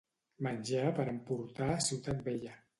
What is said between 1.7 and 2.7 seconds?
a Ciutat Vella.